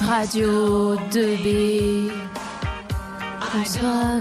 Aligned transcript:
Radio 0.00 0.96
2B. 1.10 2.10
Bonsoir, 3.52 4.20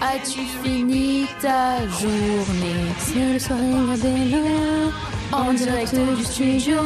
as-tu 0.00 0.40
fini 0.62 1.26
ta 1.40 1.78
journée? 1.86 2.92
C'est 2.98 3.34
le 3.34 3.38
soirée 3.38 3.72
Gabella, 3.88 4.90
en 5.32 5.52
direct 5.52 5.94
du 5.94 6.24
studio, 6.24 6.80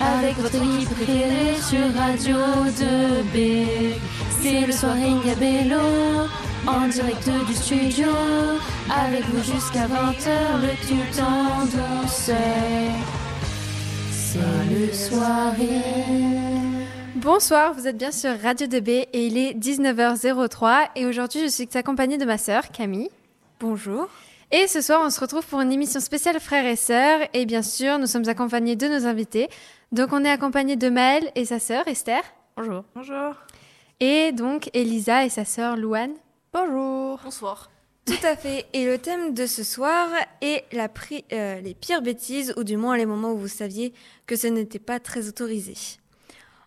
avec 0.00 0.38
votre 0.38 0.56
équipe 0.56 0.88
préférée 0.90 1.60
sur 1.60 1.92
Radio 1.94 2.36
2B. 2.78 3.38
C'est 4.40 4.64
le 4.66 4.72
soirée 4.72 5.14
Gabello, 5.24 6.26
en 6.66 6.88
direct 6.88 7.28
du 7.46 7.54
studio, 7.54 8.08
avec 8.90 9.26
vous 9.26 9.42
jusqu'à 9.52 9.86
20h, 9.86 10.62
le 10.62 10.74
tout 10.88 11.20
en. 11.20 11.66
C'est 12.06 12.88
le 14.70 14.92
soirée. 14.92 16.43
Bonsoir, 17.16 17.74
vous 17.74 17.86
êtes 17.86 17.96
bien 17.96 18.10
sur 18.10 18.36
Radio 18.40 18.66
2B 18.66 19.06
et 19.12 19.26
il 19.26 19.38
est 19.38 19.52
19h03 19.52 20.88
et 20.96 21.06
aujourd'hui 21.06 21.42
je 21.42 21.46
suis 21.46 21.68
accompagnée 21.74 22.18
de 22.18 22.24
ma 22.24 22.38
sœur 22.38 22.72
Camille. 22.72 23.08
Bonjour. 23.60 24.08
Et 24.50 24.66
ce 24.66 24.80
soir 24.80 25.00
on 25.04 25.10
se 25.10 25.20
retrouve 25.20 25.46
pour 25.46 25.60
une 25.60 25.70
émission 25.70 26.00
spéciale 26.00 26.40
frères 26.40 26.66
et 26.66 26.74
sœurs 26.74 27.20
et 27.32 27.46
bien 27.46 27.62
sûr 27.62 28.00
nous 28.00 28.08
sommes 28.08 28.28
accompagnés 28.28 28.74
de 28.74 28.88
nos 28.88 29.06
invités. 29.06 29.48
Donc 29.92 30.12
on 30.12 30.24
est 30.24 30.30
accompagné 30.30 30.74
de 30.74 30.88
Maëlle 30.88 31.30
et 31.36 31.44
sa 31.44 31.60
sœur 31.60 31.86
Esther. 31.86 32.20
Bonjour. 32.56 32.82
Bonjour. 32.96 33.36
Et 34.00 34.32
donc 34.32 34.68
Elisa 34.74 35.24
et 35.24 35.30
sa 35.30 35.44
sœur 35.44 35.76
Louane. 35.76 36.14
Bonjour. 36.52 37.20
Bonsoir. 37.22 37.70
Tout 38.06 38.26
à 38.26 38.34
fait. 38.34 38.66
Et 38.72 38.86
le 38.86 38.98
thème 38.98 39.34
de 39.34 39.46
ce 39.46 39.62
soir 39.62 40.08
est 40.42 40.64
la 40.72 40.88
euh, 41.32 41.60
les 41.60 41.74
pires 41.74 42.02
bêtises, 42.02 42.52
ou 42.56 42.64
du 42.64 42.76
moins 42.76 42.98
les 42.98 43.06
moments 43.06 43.32
où 43.32 43.38
vous 43.38 43.48
saviez 43.48 43.94
que 44.26 44.36
ce 44.36 44.46
n'était 44.46 44.78
pas 44.78 45.00
très 45.00 45.26
autorisé. 45.28 45.74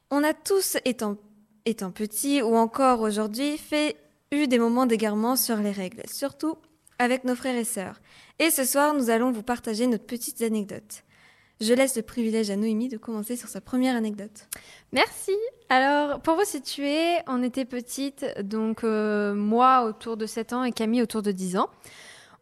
On 0.10 0.24
a 0.24 0.34
tous, 0.34 0.78
étant, 0.86 1.18
étant 1.66 1.92
petits 1.92 2.42
ou 2.42 2.56
encore 2.56 3.02
aujourd'hui, 3.02 3.58
fait 3.58 3.98
eu 4.32 4.48
des 4.48 4.58
moments 4.58 4.86
d'égarement 4.86 5.36
sur 5.36 5.58
les 5.58 5.72
règles, 5.72 6.04
surtout 6.10 6.56
avec 6.98 7.26
nos 7.26 7.36
frères 7.36 7.58
et 7.58 7.66
sœurs. 7.66 8.00
Et 8.40 8.50
ce 8.50 8.64
soir, 8.64 8.94
nous 8.94 9.10
allons 9.10 9.32
vous 9.32 9.44
partager 9.44 9.86
notre 9.86 10.06
petite 10.06 10.42
anecdote. 10.42 11.04
Je 11.60 11.74
laisse 11.74 11.98
le 11.98 12.04
privilège 12.04 12.52
à 12.52 12.56
Noémie 12.56 12.88
de 12.88 12.98
commencer 12.98 13.36
sur 13.36 13.50
sa 13.50 13.60
première 13.60 13.96
anecdote. 13.96 14.48
Merci. 14.94 15.36
Alors, 15.70 16.22
pour 16.22 16.36
vous 16.36 16.46
situer, 16.46 17.18
on 17.28 17.44
était 17.44 17.66
petite, 17.66 18.26
donc 18.42 18.84
euh, 18.84 19.34
moi 19.34 19.84
autour 19.84 20.16
de 20.16 20.26
7 20.26 20.54
ans 20.54 20.64
et 20.64 20.72
Camille 20.72 21.02
autour 21.02 21.22
de 21.22 21.32
10 21.32 21.58
ans. 21.58 21.70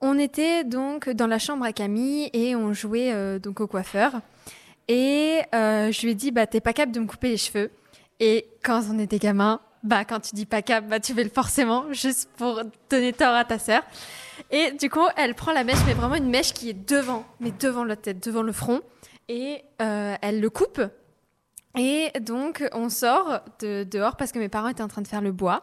On 0.01 0.19
était 0.19 0.63
donc 0.65 1.09
dans 1.09 1.27
la 1.27 1.39
chambre 1.39 1.65
à 1.65 1.71
Camille 1.71 2.29
et 2.33 2.55
on 2.55 2.73
jouait 2.73 3.13
euh, 3.13 3.39
donc 3.39 3.61
au 3.61 3.67
coiffeur. 3.67 4.21
Et 4.87 5.41
euh, 5.53 5.91
je 5.91 6.01
lui 6.01 6.11
ai 6.11 6.15
dit, 6.15 6.31
bah, 6.31 6.47
t'es 6.47 6.61
pas 6.61 6.73
capable 6.73 6.93
de 6.93 6.99
me 6.99 7.07
couper 7.07 7.29
les 7.29 7.37
cheveux. 7.37 7.71
Et 8.19 8.47
quand 8.63 8.83
on 8.91 8.99
était 8.99 9.17
gamin, 9.17 9.59
bah, 9.83 10.05
quand 10.05 10.19
tu 10.19 10.35
dis 10.35 10.45
pas 10.45 10.61
capable, 10.61 10.87
bah, 10.87 10.99
tu 10.99 11.13
fais 11.13 11.23
le 11.23 11.29
forcément, 11.29 11.91
juste 11.91 12.29
pour 12.37 12.61
donner 12.89 13.13
tort 13.13 13.33
à 13.33 13.45
ta 13.45 13.59
sœur. 13.59 13.83
Et 14.51 14.71
du 14.71 14.89
coup, 14.89 15.05
elle 15.17 15.35
prend 15.35 15.53
la 15.53 15.63
mèche, 15.63 15.79
mais 15.85 15.93
vraiment 15.93 16.15
une 16.15 16.29
mèche 16.29 16.53
qui 16.53 16.69
est 16.69 16.89
devant, 16.89 17.25
mais 17.39 17.51
devant 17.51 17.83
la 17.83 17.95
tête, 17.95 18.23
devant 18.23 18.41
le 18.41 18.51
front. 18.51 18.81
Et 19.27 19.63
euh, 19.81 20.15
elle 20.21 20.39
le 20.39 20.49
coupe. 20.49 20.81
Et 21.77 22.11
donc, 22.21 22.63
on 22.73 22.89
sort 22.89 23.41
de, 23.59 23.83
dehors 23.83 24.15
parce 24.15 24.31
que 24.31 24.39
mes 24.39 24.49
parents 24.49 24.69
étaient 24.69 24.83
en 24.83 24.87
train 24.87 25.01
de 25.01 25.07
faire 25.07 25.21
le 25.21 25.31
bois. 25.31 25.61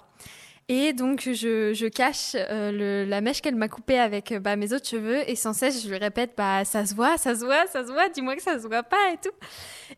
Et 0.68 0.92
donc, 0.92 1.20
je, 1.22 1.88
cache 1.88 2.34
euh, 2.34 3.04
la 3.04 3.20
mèche 3.20 3.40
qu'elle 3.40 3.56
m'a 3.56 3.68
coupée 3.68 3.98
avec 3.98 4.32
bah, 4.34 4.56
mes 4.56 4.72
autres 4.72 4.88
cheveux. 4.88 5.28
Et 5.28 5.36
sans 5.36 5.52
cesse, 5.52 5.82
je 5.82 5.88
lui 5.88 5.98
répète 5.98 6.32
bah, 6.36 6.64
Ça 6.64 6.86
se 6.86 6.94
voit, 6.94 7.18
ça 7.18 7.34
se 7.34 7.44
voit, 7.44 7.66
ça 7.66 7.84
se 7.86 7.92
voit, 7.92 8.08
dis-moi 8.08 8.36
que 8.36 8.42
ça 8.42 8.58
se 8.58 8.66
voit 8.66 8.82
pas 8.82 9.12
et 9.12 9.16
tout. 9.16 9.34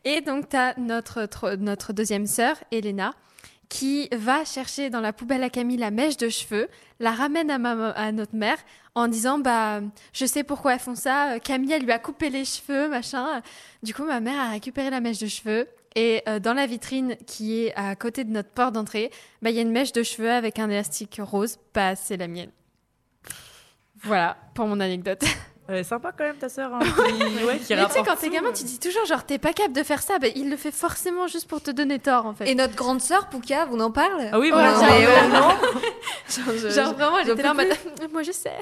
Et 0.04 0.20
donc, 0.20 0.48
tu 0.48 0.56
as 0.56 0.74
notre, 0.78 1.92
deuxième 1.92 2.26
sœur, 2.26 2.56
Elena, 2.72 3.12
qui 3.68 4.08
va 4.12 4.44
chercher 4.44 4.90
dans 4.90 5.00
la 5.00 5.12
poubelle 5.12 5.42
à 5.42 5.50
Camille 5.50 5.76
la 5.76 5.90
mèche 5.90 6.16
de 6.16 6.28
cheveux, 6.28 6.68
la 7.00 7.12
ramène 7.12 7.50
à, 7.50 7.58
ma, 7.58 8.12
notre 8.12 8.34
mère 8.34 8.58
en 8.94 9.08
disant 9.08 9.38
bah 9.38 9.80
je 10.12 10.26
sais 10.26 10.44
pourquoi 10.44 10.74
elles 10.74 10.80
font 10.80 10.94
ça 10.94 11.40
Camille 11.40 11.72
elle 11.72 11.82
lui 11.82 11.90
a 11.90 11.98
coupé 11.98 12.30
les 12.30 12.44
cheveux 12.44 12.88
machin 12.88 13.42
du 13.82 13.92
coup 13.92 14.04
ma 14.04 14.20
mère 14.20 14.38
a 14.38 14.50
récupéré 14.50 14.90
la 14.90 15.00
mèche 15.00 15.18
de 15.18 15.26
cheveux 15.26 15.66
et 15.94 16.22
euh, 16.28 16.38
dans 16.38 16.54
la 16.54 16.66
vitrine 16.66 17.16
qui 17.26 17.64
est 17.64 17.74
à 17.74 17.94
côté 17.96 18.24
de 18.24 18.30
notre 18.30 18.50
porte 18.50 18.74
d'entrée 18.74 19.10
bah 19.42 19.50
il 19.50 19.56
y 19.56 19.58
a 19.58 19.62
une 19.62 19.72
mèche 19.72 19.92
de 19.92 20.02
cheveux 20.02 20.30
avec 20.30 20.58
un 20.58 20.68
élastique 20.70 21.20
rose 21.22 21.58
bah 21.72 21.96
c'est 21.96 22.16
la 22.16 22.28
mienne 22.28 22.50
voilà 24.02 24.36
pour 24.54 24.66
mon 24.66 24.80
anecdote 24.80 25.24
Elle 25.66 25.76
est 25.76 25.84
sympa 25.84 26.12
quand 26.12 26.24
même 26.24 26.36
ta 26.36 26.50
sœur. 26.50 26.74
Hein, 26.74 26.80
qui, 26.80 27.44
ouais, 27.44 27.58
qui 27.58 27.74
Mais 27.74 27.86
tu 27.86 27.92
sais, 27.92 28.02
quand 28.02 28.16
t'es 28.16 28.28
gamin, 28.28 28.52
tu 28.52 28.64
dis 28.64 28.78
toujours 28.78 29.06
genre 29.06 29.24
t'es 29.24 29.38
pas 29.38 29.54
capable 29.54 29.74
de 29.74 29.82
faire 29.82 30.02
ça. 30.02 30.18
Bah, 30.18 30.26
il 30.36 30.50
le 30.50 30.56
fait 30.56 30.70
forcément 30.70 31.26
juste 31.26 31.48
pour 31.48 31.62
te 31.62 31.70
donner 31.70 31.98
tort 31.98 32.26
en 32.26 32.34
fait. 32.34 32.50
Et 32.50 32.54
notre 32.54 32.74
grande 32.74 33.00
sœur 33.00 33.28
Pouka, 33.30 33.64
vous 33.64 33.78
en 33.78 33.90
parlez? 33.90 34.28
Ah 34.30 34.38
oui, 34.38 34.52
ouais, 34.52 34.62
vraiment. 34.62 35.50
genre, 36.28 36.70
genre, 36.70 36.94
vraiment, 36.94 37.18
elle 37.18 37.30
était 37.30 37.42
là 37.42 37.52
en 37.52 37.54
mode 37.54 37.68
Moi 38.12 38.22
je 38.22 38.32
sais. 38.32 38.52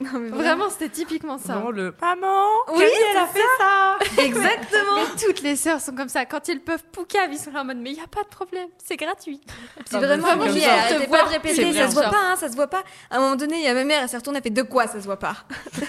Non, 0.00 0.18
mais 0.18 0.28
vraiment, 0.30 0.70
c'était 0.70 0.88
typiquement 0.88 1.38
ça. 1.38 1.54
Vraiment 1.54 1.70
le 1.70 1.94
maman. 2.00 2.46
Oui, 2.74 2.84
elle 3.10 3.16
a 3.16 3.26
fait 3.26 3.40
ça. 3.58 3.98
Exactement. 4.22 4.96
mais 4.96 5.24
toutes 5.24 5.42
les 5.42 5.56
sœurs 5.56 5.80
sont 5.80 5.94
comme 5.94 6.08
ça. 6.08 6.24
Quand 6.26 6.46
ils 6.48 6.60
peuvent 6.60 6.84
poucave, 6.92 7.32
ils 7.32 7.38
sont 7.38 7.50
là 7.52 7.62
en 7.62 7.64
mode 7.64 7.78
mais 7.78 7.92
il 7.92 7.98
y 7.98 8.00
a 8.00 8.06
pas 8.06 8.22
de 8.22 8.28
problème, 8.28 8.68
c'est 8.78 8.96
gratuit. 8.96 9.40
C'est 9.86 9.98
vraiment 9.98 10.26
vraiment 10.28 10.44
arrêtez 10.44 11.06
pas 11.06 11.24
de 11.24 11.28
répéter, 11.28 11.72
ça 11.72 11.88
se 11.88 11.94
voit 11.94 12.10
pas, 12.10 12.32
hein, 12.32 12.36
ça 12.36 12.48
se 12.48 12.54
voit 12.54 12.68
pas. 12.68 12.82
À 13.10 13.16
un 13.16 13.20
moment 13.20 13.36
donné, 13.36 13.56
il 13.56 13.64
y 13.64 13.68
a 13.68 13.74
ma 13.74 13.84
mère, 13.84 14.02
elle 14.02 14.08
s'est 14.08 14.16
retournée, 14.16 14.38
elle 14.38 14.42
fait 14.44 14.50
de 14.50 14.62
quoi 14.62 14.86
ça 14.86 15.00
se 15.00 15.04
voit 15.04 15.18
pas? 15.18 15.36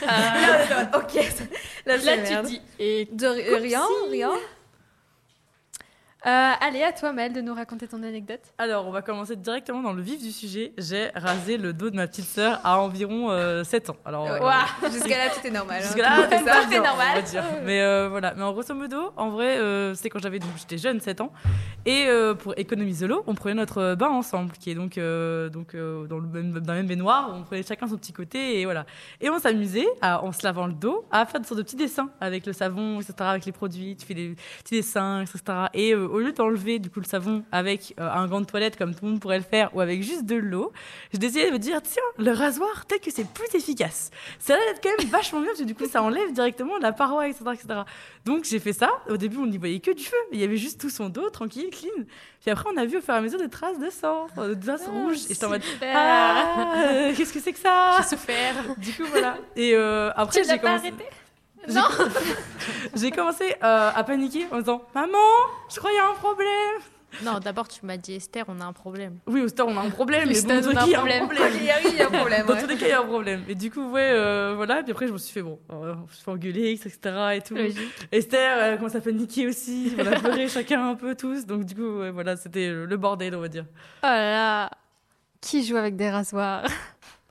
Ah. 0.08 0.98
ok. 0.98 1.14
Là, 1.86 1.98
là 1.98 2.18
tu 2.18 2.48
dis 2.48 2.62
et 2.80 3.08
de 3.12 3.28
rien, 3.28 3.84
rien. 4.10 4.32
Euh, 6.26 6.54
allez, 6.60 6.82
à 6.82 6.92
toi, 6.92 7.14
Maëlle, 7.14 7.34
de 7.34 7.42
nous 7.42 7.54
raconter 7.54 7.88
ton 7.88 8.02
anecdote. 8.02 8.42
Alors, 8.58 8.88
on 8.88 8.92
va 8.92 9.04
commencer 9.04 9.36
directement 9.36 9.84
dans 9.84 9.94
le 9.94 10.02
vif 10.02 10.20
du 10.20 10.32
sujet. 10.32 10.74
J'ai 10.76 11.10
rasé 11.14 11.58
le 11.58 11.72
dos 11.72 11.92
de 11.92 11.96
ma 11.96 12.08
petite 12.08 12.26
sœur 12.26 12.60
à 12.64 12.80
environ 12.80 13.30
7 13.64 13.90
euh, 13.90 13.92
ans. 13.92 13.98
Alors, 14.06 14.28
euh, 14.28 14.40
Jusqu'à 14.92 15.18
là, 15.20 15.30
tout 15.30 15.46
est 15.46 15.52
normal. 15.52 15.82
Hein. 15.82 15.86
Jusqu'à 15.86 16.02
là, 16.02 16.28
c'est 16.68 16.80
normal. 16.80 17.24
Mais 17.64 18.08
voilà. 18.08 18.34
Mais 18.36 18.42
en 18.42 18.54
grosso 18.54 18.74
modo, 18.74 19.12
en 19.18 19.30
vrai, 19.30 19.60
c'est 19.94 20.10
quand 20.10 20.18
j'avais 20.20 20.40
donc 20.40 20.50
j'étais 20.58 20.80
jeune, 20.80 21.00
7 21.00 21.22
ans, 21.22 21.32
et 21.86 22.08
pour 22.40 22.58
économiser 22.58 23.06
l'eau, 23.06 23.24
on 23.28 23.36
prenait 23.36 23.54
notre 23.54 23.94
bain 23.94 24.10
ensemble, 24.10 24.54
qui 24.54 24.72
est 24.72 24.76
donc 24.76 24.96
donc 24.96 25.76
dans 25.76 26.18
le 26.18 26.28
même 26.28 26.60
dans 26.60 26.74
le 26.74 26.80
même 26.80 26.88
baignoire. 26.88 27.32
On 27.36 27.44
prenait 27.44 27.62
chacun 27.62 27.88
son 27.88 27.98
petit 27.98 28.14
côté 28.14 28.62
et 28.62 28.66
voilà. 28.66 28.88
Et 29.22 29.30
on 29.30 29.38
s'amusait 29.38 29.88
en 30.02 30.32
se 30.32 30.44
lavant 30.44 30.66
le 30.66 30.74
dos 30.74 31.06
à 31.12 31.28
faire 31.28 31.40
des 31.40 31.48
sortes 31.48 31.60
de 31.60 31.64
petits 31.64 31.76
dessins 31.76 32.10
avec 32.20 32.48
le 32.48 32.54
savon, 32.54 33.00
etc., 33.00 33.14
avec 33.20 33.46
les 33.46 33.52
produits. 33.52 33.96
Tu 33.96 34.08
fais 34.08 34.16
des 34.16 34.36
petits 34.64 34.78
dessins, 34.78 35.22
etc. 35.22 35.68
Et 35.76 35.94
au 36.16 36.20
lieu 36.20 36.32
d'enlever 36.32 36.80
du 36.80 36.90
coup 36.90 37.02
le 37.02 37.06
savon 37.06 37.44
avec 37.52 37.94
euh, 38.00 38.10
un 38.10 38.28
gant 38.28 38.40
de 38.40 38.46
toilette 38.46 38.78
comme 38.78 38.96
tout 38.96 39.04
le 39.04 39.12
monde 39.12 39.20
pourrait 39.20 39.38
le 39.38 39.44
faire 39.44 39.76
ou 39.76 39.82
avec 39.82 40.02
juste 40.02 40.26
de 40.26 40.36
l'eau, 40.36 40.72
j'ai 41.12 41.20
décidé 41.20 41.48
de 41.48 41.52
me 41.52 41.60
dire 41.60 41.82
tiens 41.82 42.02
le 42.18 42.32
rasoir 42.32 42.86
peut-être 42.86 43.04
que 43.04 43.12
c'est 43.12 43.28
plus 43.28 43.54
efficace. 43.54 44.12
Ça 44.40 44.56
va 44.56 44.62
être 44.72 44.82
quand 44.82 44.90
même 44.98 45.10
vachement 45.10 45.42
mieux 45.42 45.48
parce 45.48 45.60
que 45.60 45.66
du 45.66 45.76
coup 45.76 45.86
ça 45.86 46.02
enlève 46.02 46.32
directement 46.32 46.78
la 46.78 46.94
paroi 46.94 47.28
etc 47.28 47.44
etc. 47.54 47.82
Donc 48.24 48.46
j'ai 48.46 48.60
fait 48.60 48.74
ça. 48.74 48.90
Au 49.10 49.18
début 49.18 49.38
on 49.38 49.46
n'y 49.46 49.58
voyait 49.58 49.80
que 49.80 49.92
du 49.92 50.04
feu, 50.04 50.18
il 50.32 50.40
y 50.40 50.44
avait 50.44 50.58
juste 50.58 50.80
tout 50.80 50.90
son 50.90 51.10
dos 51.10 51.30
tranquille 51.30 51.70
clean. 51.70 52.06
Puis 52.40 52.50
après 52.50 52.70
on 52.74 52.78
a 52.78 52.86
vu 52.86 52.98
au 52.98 53.02
fur 53.02 53.14
et 53.14 53.18
à 53.18 53.22
mesure 53.22 53.40
des 53.40 53.50
traces 53.50 53.80
de 53.80 53.90
sang, 53.90 54.28
euh, 54.38 54.56
des 54.56 54.66
traces 54.66 54.88
oh, 54.88 54.92
rouges 54.92 55.26
et 55.26 55.34
j'étais 55.34 55.46
en 55.46 55.50
mode 55.50 55.64
ah 55.84 56.76
euh, 56.78 57.14
qu'est-ce 57.16 57.34
que 57.34 57.42
c'est 57.42 57.54
que 57.54 57.60
ça? 57.60 57.98
J'ai 57.98 58.16
souffert. 58.16 58.56
Du 58.78 58.94
coup 58.94 59.04
voilà. 59.12 59.38
Et 59.58 59.76
après 59.76 60.44
j'ai 60.46 60.60
commencé. 60.60 60.94
Non 61.68 61.82
J'ai 62.96 63.12
commencé 63.12 63.56
euh, 63.64 63.92
à 63.94 64.04
paniquer 64.04 64.48
en 64.52 64.60
disant 64.60 64.82
Maman, 64.94 65.18
je 65.70 65.78
crois 65.78 65.92
qu'il 65.92 66.00
y 66.00 66.02
a 66.02 66.10
un 66.10 66.14
problème. 66.14 66.82
Non, 67.24 67.40
d'abord 67.40 67.68
tu 67.68 67.86
m'as 67.86 67.98
dit 67.98 68.16
Esther, 68.16 68.44
on 68.48 68.60
a 68.60 68.66
un 68.66 68.74
problème. 68.74 69.20
Oui, 69.28 69.42
Esther, 69.42 69.66
on 69.68 69.78
a 69.78 69.82
un 69.82 69.90
problème. 69.90 70.28
Mais 70.28 70.42
bon, 70.42 70.50
on 70.50 70.76
a 70.76 70.84
un 70.84 70.88
problème. 70.88 71.30
Il 71.60 71.64
y 71.66 71.70
a 72.02 72.08
un 72.08 72.12
problème. 72.12 72.46
Dans 72.48 72.58
tous 72.58 72.68
les 72.68 72.76
cas, 72.76 72.86
il 72.88 72.90
y 72.90 72.94
a 72.94 73.02
un 73.02 73.06
problème. 73.06 73.44
Et 73.48 73.56
du 73.56 73.72
coup, 73.72 73.90
ouais, 73.90 74.12
euh, 74.12 74.54
voilà. 74.56 74.84
Puis 74.84 74.92
après, 74.92 75.08
je 75.08 75.14
me 75.14 75.18
suis 75.18 75.34
fait 75.34 75.42
bon, 75.42 75.60
on 75.70 76.08
se 76.10 76.24
fait 76.24 76.32
engueuler, 76.32 76.72
etc. 76.72 77.00
Et 77.36 77.42
tout. 77.42 77.56
Esther, 78.12 78.62
elle 78.62 78.78
commence 78.78 78.96
à 78.96 79.02
paniquer 79.02 79.48
aussi. 79.48 79.94
On 79.98 80.06
a 80.06 80.20
pleuré 80.20 80.48
chacun 80.50 80.90
un 80.90 80.96
peu 80.96 81.16
tous. 81.16 81.46
Donc 81.46 81.64
du 81.66 81.76
coup, 81.76 82.00
ouais, 82.00 82.12
voilà, 82.12 82.36
c'était 82.36 82.70
le 82.70 82.98
bordel, 82.98 83.36
on 83.36 83.42
va 83.42 83.48
dire. 83.48 83.66
Oh 84.04 84.08
là 84.08 84.32
là, 84.32 84.72
qui 85.42 85.64
joue 85.64 85.78
avec 85.78 85.96
des 85.96 86.10
rasoirs? 86.10 86.66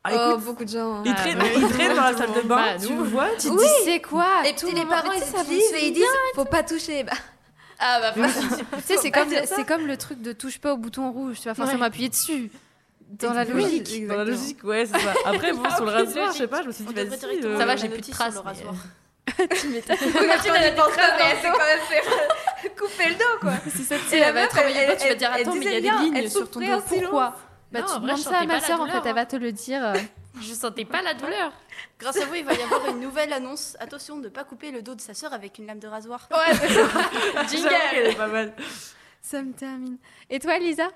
Ah, 0.06 0.34
oh, 0.34 0.38
beaucoup 0.38 0.64
de 0.64 0.68
gens. 0.68 0.96
Hein. 0.96 1.02
Ils 1.06 1.14
traînent, 1.14 1.96
dans 1.96 2.02
la 2.02 2.16
salle 2.16 2.34
de 2.34 2.46
bain, 2.46 2.56
bah, 2.56 2.78
tu 2.78 2.92
vois, 2.92 3.28
tu 3.38 3.48
oui. 3.48 3.56
dis 3.56 3.72
c'est 3.84 4.00
quoi 4.02 4.26
Et 4.44 4.52
puis 4.52 4.72
les 4.72 4.84
parents 4.84 5.12
ils 5.12 5.22
savent 5.22 5.50
et 5.50 5.86
ils 5.86 5.92
disent 5.92 6.04
faut 6.34 6.44
pas 6.44 6.62
toucher. 6.62 7.04
Bah. 7.04 7.12
Ah 7.80 7.98
bah 8.00 8.12
tu 8.14 8.22
sais 8.84 8.96
c'est 9.02 9.10
comme 9.10 9.28
c'est 9.28 9.66
comme 9.66 9.86
le 9.86 9.96
truc 9.96 10.22
de 10.22 10.32
touche 10.32 10.58
pas 10.58 10.74
au 10.74 10.76
bouton 10.76 11.10
rouge, 11.10 11.40
tu 11.40 11.48
vas 11.48 11.54
forcément 11.54 11.86
appuyer 11.86 12.08
dessus. 12.08 12.50
Dans 13.18 13.32
la 13.32 13.44
logique. 13.44 14.06
Dans 14.06 14.16
la 14.16 14.24
logique, 14.24 14.62
ouais, 14.64 14.86
c'est 14.86 14.98
ça. 14.98 15.12
Après, 15.24 15.52
bon, 15.52 15.62
sur 15.76 15.84
le 15.84 15.90
rasoir, 15.90 16.32
je 16.32 16.38
sais 16.38 16.46
pas, 16.46 16.62
je 16.62 16.68
me 16.68 16.72
suis 16.72 16.84
dit, 16.84 16.94
vas-y. 16.94 17.44
Euh, 17.44 17.58
ça 17.58 17.66
va, 17.66 17.76
j'ai 17.76 17.88
plus 17.88 18.00
de 18.00 18.10
traces. 18.10 18.34
le 18.34 18.40
rasoir. 18.40 18.74
tu 19.60 19.68
m'étonnes. 19.68 19.96
tu 19.98 20.04
c'est 20.06 20.12
quand 20.12 20.20
même 20.52 20.74
couper 22.76 23.08
le 23.08 23.14
dos, 23.14 23.38
quoi. 23.40 23.52
C'est 23.66 23.82
ça, 23.82 23.96
tu 23.96 24.04
sais, 24.08 24.18
elle 24.18 24.34
va 24.34 24.46
travailler, 24.46 24.86
tu 24.98 25.08
vas 25.08 25.14
dire, 25.14 25.32
attends, 25.32 25.54
mais 25.54 25.78
il 25.78 25.84
y 25.84 25.88
a 25.88 25.98
des 25.98 26.04
lignes 26.04 26.28
sur 26.28 26.50
ton 26.50 26.60
dos, 26.60 26.82
pourquoi 26.88 27.36
bah, 27.80 27.86
tu 27.94 28.00
demandes 28.00 28.18
ça 28.18 28.38
à 28.38 28.46
ma 28.46 28.60
soeur, 28.60 28.80
en 28.80 28.86
fait, 28.86 29.06
elle 29.06 29.14
va 29.14 29.26
te 29.26 29.36
le 29.36 29.52
dire. 29.52 29.92
Je 30.40 30.52
sentais 30.52 30.84
pas 30.84 31.00
la 31.02 31.14
douleur. 31.14 31.52
Grâce 31.98 32.20
à 32.20 32.26
vous, 32.26 32.34
il 32.34 32.44
va 32.44 32.54
y 32.54 32.62
avoir 32.62 32.88
une 32.88 33.00
nouvelle 33.00 33.32
annonce. 33.32 33.76
Attention 33.78 34.16
de 34.16 34.24
ne 34.24 34.28
pas 34.28 34.42
couper 34.42 34.72
le 34.72 34.82
dos 34.82 34.94
de 34.94 35.00
sa 35.00 35.14
sœur 35.14 35.32
avec 35.32 35.58
une 35.58 35.66
lame 35.66 35.78
de 35.78 35.86
rasoir. 35.86 36.28
Ouais, 36.30 36.54
Jingle. 37.48 37.70
Elle 37.92 38.06
est 38.10 38.16
pas 38.16 38.26
mal. 38.26 38.52
Ça 39.20 39.42
me 39.42 39.52
termine. 39.52 39.96
Et 40.30 40.40
toi, 40.40 40.58
Lisa? 40.58 40.88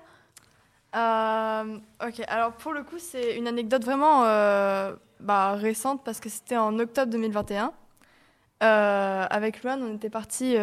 Euh, 0.95 1.77
ok, 2.05 2.21
alors 2.27 2.53
pour 2.53 2.73
le 2.73 2.83
coup, 2.83 2.97
c'est 2.99 3.37
une 3.37 3.47
anecdote 3.47 3.85
vraiment 3.85 4.25
euh, 4.25 4.93
bah, 5.19 5.53
récente 5.53 6.03
parce 6.03 6.19
que 6.19 6.29
c'était 6.29 6.57
en 6.57 6.77
octobre 6.77 7.11
2021. 7.11 7.71
Euh, 8.61 9.25
avec 9.29 9.63
Luan, 9.63 9.81
on 9.81 9.95
était 9.95 10.09
parti 10.09 10.57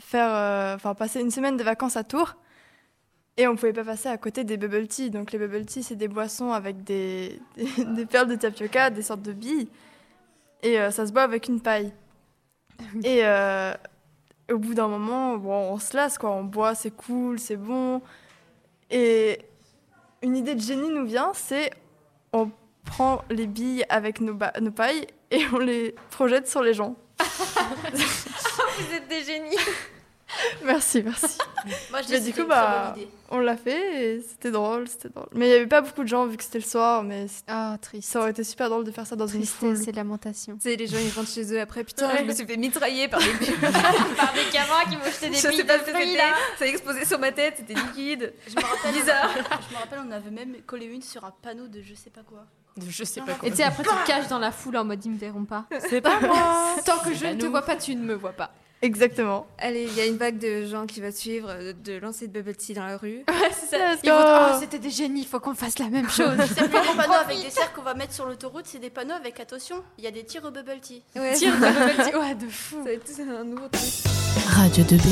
faire, 0.00 0.34
euh, 0.34 0.74
enfin 0.74 0.94
passer 0.94 1.20
une 1.20 1.30
semaine 1.30 1.56
de 1.56 1.62
vacances 1.62 1.96
à 1.96 2.04
Tours 2.04 2.36
et 3.36 3.46
on 3.48 3.54
pouvait 3.56 3.72
pas 3.72 3.84
passer 3.84 4.08
à 4.08 4.16
côté 4.16 4.44
des 4.44 4.56
bubble 4.56 4.86
tea. 4.88 5.10
Donc 5.10 5.32
les 5.32 5.38
bubble 5.38 5.64
tea, 5.66 5.82
c'est 5.82 5.96
des 5.96 6.08
boissons 6.08 6.52
avec 6.52 6.82
des, 6.84 7.40
des, 7.56 7.84
des 7.84 8.06
perles 8.06 8.28
de 8.28 8.36
tapioca, 8.36 8.90
des 8.90 9.02
sortes 9.02 9.22
de 9.22 9.32
billes 9.32 9.68
et 10.62 10.80
euh, 10.80 10.90
ça 10.90 11.06
se 11.06 11.12
boit 11.12 11.22
avec 11.22 11.48
une 11.48 11.60
paille. 11.60 11.92
Et 13.04 13.20
euh, 13.24 13.72
au 14.50 14.58
bout 14.58 14.74
d'un 14.74 14.88
moment, 14.88 15.36
bon, 15.38 15.72
on 15.72 15.78
se 15.78 15.96
lasse 15.96 16.18
quoi, 16.18 16.30
on 16.32 16.44
boit, 16.44 16.74
c'est 16.74 16.90
cool, 16.94 17.38
c'est 17.38 17.56
bon. 17.56 18.02
Et 18.90 19.38
une 20.22 20.36
idée 20.36 20.54
de 20.54 20.60
génie 20.60 20.90
nous 20.90 21.06
vient, 21.06 21.32
c'est 21.34 21.70
on 22.32 22.50
prend 22.84 23.22
les 23.30 23.46
billes 23.46 23.84
avec 23.88 24.20
nos, 24.20 24.34
ba- 24.34 24.52
nos 24.60 24.70
pailles 24.70 25.06
et 25.30 25.40
on 25.52 25.58
les 25.58 25.94
projette 26.10 26.48
sur 26.48 26.62
les 26.62 26.74
gens. 26.74 26.94
Vous 27.92 28.94
êtes 28.94 29.08
des 29.08 29.22
génies. 29.24 29.56
Merci, 30.64 31.02
merci. 31.02 31.38
Moi, 31.90 32.02
je 32.02 32.10
Mais 32.12 32.20
du 32.20 32.32
coup, 32.32 32.44
bah, 32.44 32.92
bonne 32.94 33.02
idée. 33.02 33.10
on 33.30 33.38
l'a 33.38 33.56
fait 33.56 34.04
et 34.16 34.20
c'était 34.20 34.50
drôle, 34.50 34.86
c'était 34.88 35.08
drôle. 35.08 35.26
Mais 35.32 35.46
il 35.46 35.48
n'y 35.50 35.54
avait 35.56 35.66
pas 35.66 35.80
beaucoup 35.80 36.02
de 36.02 36.08
gens 36.08 36.26
vu 36.26 36.36
que 36.36 36.44
c'était 36.44 36.58
le 36.58 36.64
soir, 36.64 37.02
mais 37.02 37.26
Ah, 37.48 37.76
triste. 37.80 38.10
ça 38.10 38.20
aurait 38.20 38.30
été 38.30 38.44
super 38.44 38.68
drôle 38.70 38.84
de 38.84 38.90
faire 38.90 39.06
ça 39.06 39.16
dans 39.16 39.26
une 39.26 39.44
foule. 39.46 39.70
Tristesse 39.74 39.88
et 39.88 39.96
lamentation. 39.96 40.54
Tu 40.56 40.62
sais, 40.70 40.76
les 40.76 40.86
gens 40.86 40.98
ils 40.98 41.10
rentrent 41.10 41.30
chez 41.30 41.52
eux 41.52 41.60
après, 41.60 41.84
putain, 41.84 42.08
Ouais. 42.08 42.18
je 42.20 42.24
me 42.24 42.32
suis 42.34 42.46
fait 42.46 42.56
mitrailler 42.56 43.08
par 43.08 43.20
des 43.20 43.26
Par 43.60 44.32
des 44.34 44.50
gamins 44.52 44.84
qui 44.88 44.96
m'ont 44.96 45.04
jeté 45.10 45.28
des 45.30 45.36
Je 45.36 45.40
sais 45.40 45.50
billes 45.50 45.64
pas 45.64 45.78
de 45.78 45.82
fruits, 45.84 46.16
là. 46.16 46.34
Ça 46.58 46.64
a 46.64 46.68
explosé 46.68 47.04
sur 47.04 47.18
ma 47.18 47.32
tête, 47.32 47.54
c'était 47.58 47.74
liquide. 47.74 48.32
Je 48.48 48.54
me 48.54 48.60
rappelle, 48.62 48.92
Bizarre. 48.94 49.30
je 49.68 49.74
me 49.74 49.80
rappelle, 49.80 49.98
on 50.06 50.12
avait 50.12 50.30
même 50.30 50.56
collé 50.66 50.86
une 50.86 51.02
sur 51.02 51.24
un 51.24 51.32
panneau 51.42 51.66
de 51.68 51.82
je 51.82 51.94
sais 51.94 52.10
pas 52.10 52.22
quoi. 52.22 52.44
Je 52.86 53.04
sais 53.04 53.20
pas 53.22 53.32
quoi. 53.34 53.48
Et 53.48 53.50
tu 53.50 53.56
sais, 53.56 53.62
après, 53.62 53.82
tu 53.82 53.88
te 53.88 54.06
caches 54.06 54.28
dans 54.28 54.38
la 54.38 54.52
foule 54.52 54.76
en 54.76 54.84
mode 54.84 55.02
ils 55.04 55.10
me 55.10 55.18
verront 55.18 55.44
pas. 55.46 55.64
C'est 55.88 56.00
pas 56.02 56.20
moi. 56.20 56.74
Tant 56.84 56.98
que 56.98 57.14
je 57.14 57.24
ne 57.26 57.34
te 57.40 57.46
vois 57.46 57.62
pas, 57.62 57.74
tu 57.76 57.94
ne 57.96 58.02
me 58.04 58.14
vois 58.14 58.32
pas. 58.32 58.50
Exactement. 58.82 59.46
Allez, 59.58 59.84
il 59.90 59.94
y 59.96 60.00
a 60.00 60.06
une 60.06 60.16
vague 60.18 60.38
de 60.38 60.66
gens 60.66 60.86
qui 60.86 61.00
va 61.00 61.10
suivre, 61.10 61.50
de 61.72 61.98
lancer 61.98 62.26
de 62.28 62.32
bubble 62.32 62.54
tea 62.56 62.74
dans 62.74 62.84
la 62.84 62.96
rue. 62.98 63.24
c'est 63.52 63.76
ça. 63.76 63.94
Ils 64.04 64.10
vont 64.10 64.16
dire, 64.18 64.48
oh, 64.54 64.56
c'était 64.60 64.78
des 64.78 64.90
génies, 64.90 65.22
il 65.22 65.26
faut 65.26 65.40
qu'on 65.40 65.54
fasse 65.54 65.78
la 65.78 65.88
même 65.88 66.08
chose. 66.10 66.36
C'est 66.54 66.70
pas 66.70 66.82
des 66.82 66.96
panneaux 66.96 67.14
avec 67.14 67.42
des 67.42 67.50
cercles 67.50 67.74
qu'on 67.74 67.82
va 67.82 67.94
mettre 67.94 68.12
sur 68.12 68.26
l'autoroute, 68.26 68.66
c'est 68.66 68.78
des 68.78 68.90
panneaux 68.90 69.14
avec 69.14 69.40
attention, 69.40 69.82
il 69.98 70.04
y 70.04 70.06
a 70.06 70.10
des 70.10 70.24
tirs 70.24 70.44
au 70.44 70.50
bubble 70.50 70.78
tea. 70.80 71.02
Ouais, 71.16 71.34
Tire 71.34 71.54
de 71.54 71.60
bubble 71.60 72.04
tea. 72.10 72.16
Ouais, 72.16 72.34
de 72.34 72.46
fou. 72.48 72.76
ça 72.78 72.84
va 72.84 72.92
être 72.92 73.20
un 73.40 73.44
nouveau 73.44 73.68
truc. 73.68 73.90
Radio 74.48 74.84
2B. 74.84 75.08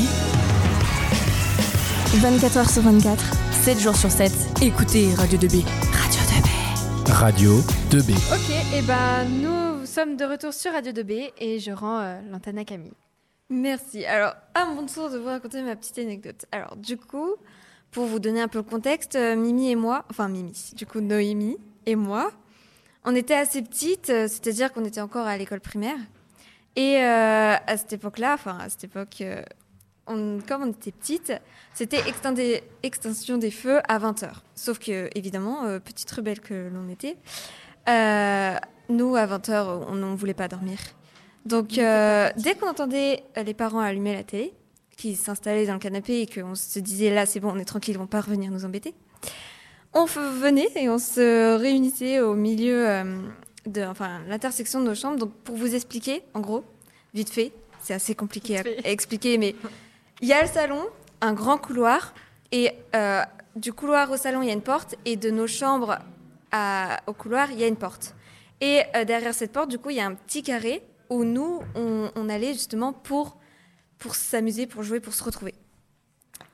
24 2.20 2.56
heures 2.58 2.70
sur 2.70 2.82
24, 2.82 3.24
7 3.64 3.78
jours 3.80 3.96
sur 3.96 4.10
7. 4.10 4.30
Écoutez 4.62 5.12
Radio 5.14 5.38
2B. 5.38 5.64
Radio 5.92 6.20
2B. 6.20 7.12
Radio 7.12 7.52
2B. 7.90 8.12
Ok, 8.32 8.74
et 8.76 8.82
ben 8.82 9.24
nous 9.42 9.84
sommes 9.86 10.16
de 10.16 10.24
retour 10.24 10.52
sur 10.54 10.72
Radio 10.72 10.92
2B 10.92 11.32
et 11.38 11.58
je 11.58 11.70
rends 11.72 11.98
euh, 12.00 12.20
l'antenne 12.30 12.58
à 12.58 12.64
Camille. 12.64 12.92
Merci. 13.50 14.04
Alors, 14.06 14.34
à 14.54 14.64
mon 14.64 14.86
tour 14.86 15.10
de 15.10 15.18
vous 15.18 15.26
raconter 15.26 15.62
ma 15.62 15.76
petite 15.76 15.98
anecdote. 15.98 16.46
Alors, 16.50 16.76
du 16.76 16.96
coup, 16.96 17.34
pour 17.90 18.06
vous 18.06 18.18
donner 18.18 18.40
un 18.40 18.48
peu 18.48 18.58
le 18.58 18.64
contexte, 18.64 19.16
euh, 19.16 19.36
Mimi 19.36 19.70
et 19.70 19.76
moi, 19.76 20.04
enfin 20.10 20.28
Mimi, 20.28 20.72
du 20.74 20.86
coup 20.86 21.00
Noémie 21.00 21.58
et 21.86 21.94
moi, 21.94 22.32
on 23.04 23.14
était 23.14 23.34
assez 23.34 23.62
petites, 23.62 24.08
euh, 24.10 24.26
c'est-à-dire 24.28 24.72
qu'on 24.72 24.84
était 24.84 25.00
encore 25.02 25.26
à 25.26 25.36
l'école 25.36 25.60
primaire. 25.60 25.98
Et 26.76 26.96
euh, 27.04 27.54
à 27.66 27.76
cette 27.76 27.92
époque-là, 27.92 28.34
enfin 28.34 28.58
à 28.58 28.68
cette 28.68 28.84
époque, 28.84 29.22
on- 30.06 30.38
comme 30.48 30.62
on 30.62 30.70
était 30.70 30.90
petites, 30.90 31.32
c'était 31.74 32.00
extinction 32.82 33.38
des 33.38 33.50
feux 33.50 33.80
à 33.86 33.98
20h. 33.98 34.42
Sauf 34.56 34.78
que, 34.80 35.08
évidemment, 35.14 35.78
petite 35.80 36.10
rebelle 36.10 36.40
que 36.40 36.68
l'on 36.72 36.88
était, 36.88 37.16
nous, 38.88 39.16
à 39.16 39.26
20h, 39.26 39.84
on 39.88 39.94
ne 39.94 40.16
voulait 40.16 40.34
pas 40.34 40.48
dormir. 40.48 40.78
Donc, 41.44 41.76
euh, 41.78 42.30
dès 42.36 42.54
qu'on 42.54 42.68
entendait 42.68 43.22
euh, 43.36 43.42
les 43.42 43.54
parents 43.54 43.80
allumer 43.80 44.14
la 44.14 44.22
télé, 44.24 44.54
qui 44.96 45.14
s'installaient 45.16 45.66
dans 45.66 45.74
le 45.74 45.78
canapé 45.78 46.20
et 46.22 46.26
qu'on 46.26 46.54
se 46.54 46.78
disait 46.78 47.12
là, 47.12 47.26
c'est 47.26 47.40
bon, 47.40 47.52
on 47.54 47.58
est 47.58 47.64
tranquille, 47.64 47.94
ils 47.94 47.98
vont 47.98 48.06
pas 48.06 48.20
revenir 48.20 48.50
nous 48.50 48.64
embêter, 48.64 48.94
on 49.92 50.04
venait 50.06 50.68
et 50.76 50.88
on 50.88 50.98
se 50.98 51.56
réunissait 51.56 52.20
au 52.20 52.34
milieu 52.34 52.88
euh, 52.88 53.04
de 53.66 53.82
enfin, 53.84 54.20
l'intersection 54.28 54.80
de 54.80 54.86
nos 54.86 54.94
chambres. 54.94 55.18
Donc, 55.18 55.32
pour 55.44 55.56
vous 55.56 55.74
expliquer, 55.74 56.22
en 56.32 56.40
gros, 56.40 56.64
vite 57.12 57.30
fait, 57.30 57.52
c'est 57.82 57.94
assez 57.94 58.14
compliqué 58.14 58.58
à, 58.58 58.62
à 58.84 58.90
expliquer, 58.90 59.36
mais 59.36 59.54
il 60.22 60.28
y 60.28 60.32
a 60.32 60.40
le 60.42 60.48
salon, 60.48 60.82
un 61.20 61.32
grand 61.34 61.58
couloir, 61.58 62.14
et 62.52 62.70
euh, 62.94 63.20
du 63.56 63.72
couloir 63.72 64.10
au 64.10 64.16
salon, 64.16 64.42
il 64.42 64.46
y 64.46 64.50
a 64.50 64.54
une 64.54 64.62
porte, 64.62 64.94
et 65.04 65.16
de 65.16 65.30
nos 65.30 65.46
chambres 65.46 65.98
à- 66.52 67.00
au 67.06 67.12
couloir, 67.12 67.50
il 67.50 67.58
y 67.60 67.64
a 67.64 67.66
une 67.66 67.76
porte. 67.76 68.14
Et 68.60 68.80
euh, 68.96 69.04
derrière 69.04 69.34
cette 69.34 69.52
porte, 69.52 69.68
du 69.68 69.78
coup, 69.78 69.90
il 69.90 69.96
y 69.96 70.00
a 70.00 70.06
un 70.06 70.14
petit 70.14 70.42
carré 70.42 70.82
où 71.10 71.24
nous, 71.24 71.60
on, 71.74 72.28
allait 72.28 72.52
justement 72.52 72.92
pour, 72.92 73.38
pour 73.98 74.14
s'amuser, 74.14 74.66
pour 74.66 74.82
jouer, 74.82 75.00
pour 75.00 75.14
se 75.14 75.22
retrouver. 75.24 75.54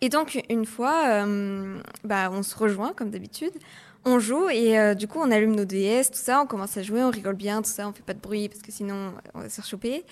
Et 0.01 0.09
donc, 0.09 0.43
une 0.49 0.67
fois, 0.67 1.05
euh, 1.07 1.81
bah, 2.05 2.31
on 2.33 2.43
se 2.43 2.57
rejoint, 2.57 2.93
comme 2.93 3.11
d'habitude, 3.11 3.53
on 4.05 4.19
joue, 4.19 4.49
et 4.49 4.79
euh, 4.79 4.95
du 4.95 5.07
coup, 5.07 5.19
on 5.21 5.31
allume 5.31 5.55
nos 5.55 5.65
DS, 5.65 6.11
tout 6.11 6.19
ça, 6.19 6.41
on 6.41 6.47
commence 6.47 6.77
à 6.77 6.83
jouer, 6.83 7.03
on 7.03 7.11
rigole 7.11 7.35
bien, 7.35 7.61
tout 7.61 7.71
ça, 7.71 7.87
on 7.87 7.93
fait 7.93 8.03
pas 8.03 8.15
de 8.15 8.21
bruit, 8.21 8.49
parce 8.49 8.63
que 8.63 8.73
sinon, 8.73 9.13
on 9.35 9.41
va 9.41 9.49
se 9.49 9.57
faire 9.57 9.67
choper. 9.67 10.05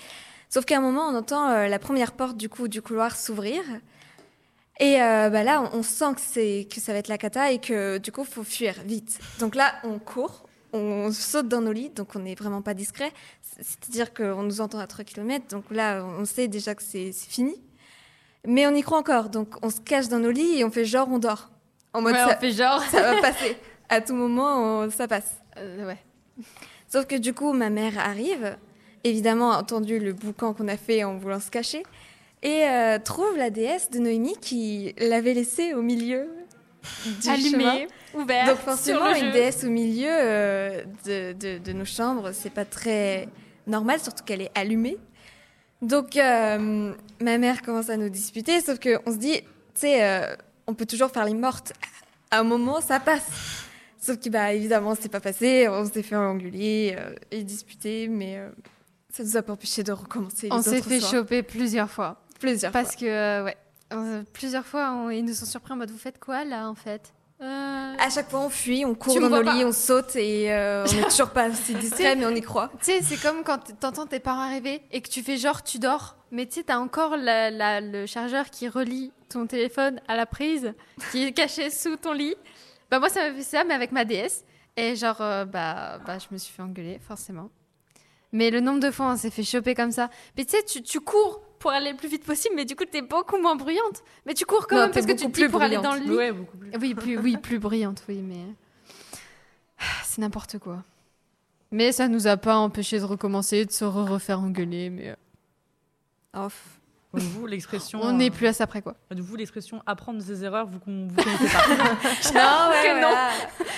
Sauf 0.51 0.65
qu'à 0.65 0.79
un 0.79 0.81
moment, 0.81 1.09
on 1.09 1.15
entend 1.15 1.49
euh, 1.51 1.69
la 1.69 1.79
première 1.79 2.13
porte 2.13 2.37
du, 2.37 2.49
coup, 2.49 2.69
du 2.69 2.83
couloir 2.83 3.17
s'ouvrir. 3.17 3.63
Et 4.81 4.99
bah 4.99 5.43
là, 5.43 5.69
on, 5.73 5.83
sent 5.83 6.15
que, 6.15 6.63
que 6.63 6.81
ça 6.81 6.93
va 6.93 7.01
être 7.01 7.09
la 7.09 7.19
cata 7.19 7.51
et 7.51 7.59
que 7.59 7.99
du 7.99 8.13
coup, 8.13 8.23
faut 8.23 8.45
fuir 8.45 8.77
vite. 8.85 9.19
Donc 9.41 9.57
là, 9.57 9.75
on 9.83 9.99
court, 9.99 10.48
on 10.73 11.11
saute 11.13 11.49
dans 11.49 11.61
nos 11.61 11.73
lits, 11.73 11.91
donc 11.91 12.15
on 12.15 12.21
n'est 12.21 12.35
vraiment 12.35 12.63
pas 12.63 12.75
discret. 12.75 13.13
C'est-à-dire 13.61 14.13
qu'on 14.15 14.43
nous 14.43 14.61
entend 14.61 14.79
à 14.79 14.87
3 14.87 15.05
km, 15.05 15.47
donc 15.49 15.65
là, 15.71 16.05
on 16.05 16.25
sait 16.25 16.49
déjà 16.49 16.75
que 16.75 16.83
c'est, 16.83 17.13
fini. 17.13 17.55
Mais 18.47 18.67
on 18.67 18.75
y 18.75 18.83
croit 18.83 18.99
encore, 18.99 19.29
donc 19.31 19.55
on 19.63 19.71
se 19.71 19.81
cache 19.81 20.09
dans 20.09 20.19
nos 20.19 20.31
lits 20.31 20.59
et 20.61 20.65
on 20.65 20.71
fait 20.71 20.85
genre 20.85 21.09
on 21.11 21.19
dort. 21.19 21.51
En 21.93 22.01
mode 22.03 22.13
Ouais, 22.13 22.19
ça, 22.21 22.37
on 22.37 22.41
fait 22.41 22.53
genre. 22.53 22.83
ça 22.91 23.03
va 23.03 23.21
passer. 23.21 23.57
À 23.89 24.01
tout 24.01 24.15
moment, 24.15 24.83
on- 24.85 24.91
ça 24.91 25.09
passe. 25.09 25.37
Euh, 25.57 25.87
ouais. 25.87 25.99
Sauf 26.87 27.07
que 27.07 27.17
du 27.17 27.35
coup, 27.35 27.53
ma 27.53 27.69
mère 27.71 27.99
arrive, 27.99 28.57
évidemment, 29.05 29.53
a 29.53 29.59
entendu 29.59 29.99
le 29.99 30.13
boucan 30.13 30.55
qu'on 30.55 30.69
a 30.69 30.77
fait 30.77 31.03
en 31.05 31.17
voulant 31.19 31.41
se 31.41 31.51
cacher, 31.51 31.83
et 32.43 32.65
euh, 32.69 32.99
trouve 32.99 33.37
la 33.37 33.51
déesse 33.51 33.91
de 33.91 33.99
Noémie 33.99 34.37
qui 34.41 34.95
l'avait 34.99 35.35
laissée 35.35 35.75
au 35.75 35.83
milieu 35.83 36.29
du 37.05 37.23
chemin. 37.23 37.71
Allumé, 37.73 37.89
ouvert. 38.15 38.47
Donc 38.47 38.57
sur 38.57 38.65
forcément, 38.65 39.11
le 39.13 39.19
une 39.19 39.31
déesse 39.33 39.65
au 39.65 39.71
milieu 39.71 40.09
euh, 40.11 40.83
de, 41.07 41.33
de- 41.33 41.59
de 41.59 41.73
nos 41.73 41.85
chambres, 41.85 42.33
c'est 42.33 42.51
pas 42.53 42.65
très 42.65 43.29
normal, 43.67 44.01
surtout 44.01 44.25
qu'elle 44.25 44.43
est 44.43 44.51
allumée. 44.55 44.97
Donc 45.83 46.17
euh, 46.17 46.93
ma 47.21 47.39
mère 47.39 47.63
commence 47.63 47.89
à 47.91 47.97
nous 47.97 48.09
disputer, 48.09 48.61
sauf 48.61 48.79
qu'on 48.81 49.13
se 49.13 49.17
dit, 49.19 49.41
tu 49.41 49.45
sais, 49.75 50.03
euh, 50.05 50.35
on 50.67 50.75
peut 50.75 50.87
toujours 50.87 51.11
faire 51.11 51.25
les 51.25 51.35
mortes. 51.35 51.73
À 52.31 52.41
un 52.41 52.45
moment, 52.45 52.81
ça 52.81 52.99
passe. 53.01 53.27
Sauf 54.01 54.19
que 54.21 54.29
bah 54.29 54.53
évidemment, 54.53 54.95
c'est 55.01 55.09
pas 55.09 55.21
passé. 55.21 55.67
On 55.69 55.85
s'est 55.85 56.03
fait 56.03 56.17
engueuler 56.17 56.97
et 57.31 57.43
disputer, 57.43 58.07
mais 58.09 58.41
ça 59.13 59.23
nous 59.25 59.37
a 59.37 59.43
pas 59.43 59.53
empêché 59.55 59.83
de 59.83 59.93
recommencer. 59.93 60.49
On 60.51 60.63
s'est 60.63 60.83
fait 60.83 61.01
soirs. 61.01 61.13
choper 61.13 61.43
plusieurs 61.43 61.91
fois. 61.91 62.21
plusieurs 62.39 62.71
Parce 62.73 62.93
fois. 62.93 63.01
que, 63.01 63.45
ouais, 63.45 63.57
euh, 63.93 64.23
plusieurs 64.33 64.67
fois, 64.67 64.93
on- 64.93 65.11
ils 65.11 65.25
nous 65.25 65.43
ont 65.43 65.47
surpris 65.47 65.73
en 65.73 65.77
mode 65.77 65.91
Vous 65.91 65.99
faites 65.99 66.19
quoi 66.19 66.45
là 66.45 66.69
en 66.69 66.75
fait? 66.75 67.13
Euh, 67.41 67.95
À 67.99 68.11
chaque 68.11 68.29
fois, 68.31 68.41
on 68.41 68.49
fuit, 68.51 68.85
on 68.85 68.95
court 68.97 69.15
Tu 69.15 69.21
dans 69.21 69.29
nos 69.29 69.43
lits, 69.43 69.65
on 69.65 69.71
saute 69.73 70.17
et 70.17 70.53
euh, 70.53 70.85
on 70.89 70.99
est 70.99 71.03
toujours 71.11 71.31
pas 71.31 71.45
assez 71.45 71.73
discret, 71.75 72.17
mais 72.17 72.27
on 72.27 72.35
y 72.35 72.41
croit. 72.43 72.69
Tu 72.81 72.87
sais, 72.87 73.01
c'est 73.03 73.17
comme 73.17 73.45
quand 73.45 73.79
t'entends 73.79 74.07
tes 74.07 74.19
parents 74.19 74.41
arriver 74.43 74.83
et 74.91 75.01
que 75.01 75.09
tu 75.09 75.23
fais 75.23 75.37
genre 75.37 75.63
tu 75.63 75.79
dors, 75.79 76.17
mais 76.33 76.47
tu 76.47 76.55
sais, 76.55 76.63
t'as 76.65 76.79
encore 76.79 77.17
la- 77.17 77.51
la- 77.53 77.81
le 77.81 78.07
chargeur 78.07 78.51
qui 78.51 78.69
relie 78.69 79.13
ton 79.29 79.47
téléphone 79.47 80.01
à 80.09 80.17
la 80.17 80.27
prise, 80.27 80.75
qui 81.13 81.25
est 81.27 81.33
caché 81.33 81.71
sous 81.71 81.97
ton 81.97 82.13
lit. 82.13 82.35
Bah 82.91 82.99
moi, 82.99 83.09
ça 83.09 83.29
m'a 83.31 83.37
fait 83.37 83.43
ça, 83.45 83.63
mais 83.65 83.75
avec 83.75 83.93
ma 83.93 84.05
DS. 84.05 84.45
Et 84.77 84.97
genre, 84.97 85.21
euh, 85.21 85.45
bah, 85.45 85.99
bah, 86.07 86.19
je 86.19 86.27
me 86.33 86.39
suis 86.39 86.53
fait 86.53 86.63
engueuler, 86.63 86.99
forcément. 87.07 87.51
Mais 88.33 88.51
le 88.51 88.61
nombre 88.61 88.81
de 88.81 88.91
fois, 88.91 89.07
on 89.13 89.17
s'est 89.17 89.31
fait 89.31 89.43
choper 89.45 89.75
comme 89.75 89.91
ça. 89.93 90.09
Mais 90.37 90.45
tu 90.45 90.57
sais, 90.57 90.63
tu 90.83 91.01
cours 91.01 91.41
pour 91.59 91.71
aller 91.71 91.91
le 91.93 91.97
plus 91.97 92.09
vite 92.09 92.25
possible, 92.25 92.55
mais 92.57 92.65
du 92.65 92.77
coup, 92.77 92.85
t'es 92.85 93.03
beaucoup 93.03 93.39
moins 93.39 93.57
bruyante. 93.57 94.03
Mais 94.27 94.35
tu 94.35 94.45
cours 94.45 94.67
quand 94.67 94.77
Non, 94.77 94.83
même 94.83 94.91
parce 94.93 95.07
que 95.07 95.13
tu 95.13 95.19
beaucoup 95.19 95.33
te 95.33 95.37
dis 95.37 95.43
plus 95.45 95.51
pour 95.51 95.63
aller 95.63 95.77
dans 95.77 95.95
le 95.95 96.01
bruyante. 96.01 96.11
lit. 96.11 96.17
Ouais, 96.17 96.33
beaucoup 96.33 96.57
plus. 96.57 96.71
Oui, 96.81 96.95
plus, 96.95 97.19
oui, 97.19 97.37
plus 97.37 97.59
brillante, 97.59 98.03
oui, 98.09 98.21
mais 98.23 98.45
Ah, 99.79 99.83
c'est 100.05 100.21
n'importe 100.21 100.59
quoi. 100.59 100.83
Mais 101.71 101.93
ça 101.93 102.09
nous 102.09 102.27
a 102.27 102.37
pas 102.37 102.57
empêché 102.57 102.99
de 102.99 103.05
recommencer, 103.05 103.65
de 103.67 103.71
se 103.73 103.85
re- 103.85 104.09
refaire 104.09 104.41
engueuler, 104.41 104.89
mais 104.91 105.09
euh, 105.11 106.45
Off. 106.47 106.78
Donc 107.15 107.23
vous, 107.23 107.47
l'expression. 107.47 108.01
on 108.03 108.09
euh, 108.09 108.13
n'est 108.13 108.31
plus 108.31 108.47
à 108.47 108.53
ça 108.53 108.67
près 108.67 108.83
quoi. 108.83 108.95
de 109.11 109.23
vous, 109.23 109.35
l'expression 109.35 109.83
apprendre 109.87 110.19
de 110.19 110.25
ses 110.25 110.45
erreurs, 110.45 110.67
vous, 110.67 110.79
vous 110.87 111.15
connaissez 111.23 111.49
pas. 111.49 111.65
Non, 112.35 112.71
ouais, 112.71 112.83
que 112.83 113.01
non. 113.01 113.17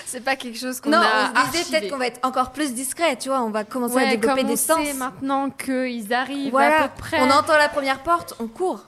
C'est 0.05 0.21
pas 0.25 0.35
quelque 0.35 0.59
chose 0.59 0.81
qu'on 0.81 0.91
Non, 0.91 0.99
a 0.99 1.31
on 1.33 1.47
se 1.47 1.51
disait 1.53 1.59
archivé. 1.61 1.79
peut-être 1.79 1.93
qu'on 1.93 1.99
va 1.99 2.07
être 2.09 2.27
encore 2.27 2.51
plus 2.51 2.75
discret, 2.75 3.17
tu 3.17 3.29
vois, 3.29 3.41
on 3.43 3.51
va 3.51 3.63
commencer 3.65 3.95
Ouais, 3.95 4.05
à 4.09 4.11
développer 4.17 4.41
comme 4.41 4.47
des 4.49 4.55
on 4.55 4.57
sens. 4.57 4.85
sait 4.85 4.95
maintenant 4.95 5.49
qu'ils 5.51 6.13
arrivent 6.13 6.51
Voilà, 6.51 6.85
à 6.85 6.89
peu 6.89 6.99
près. 6.99 7.21
on 7.23 7.31
entend 7.31 7.57
la 7.57 7.69
première 7.69 8.03
porte, 8.03 8.35
on 8.41 8.49
court. 8.49 8.85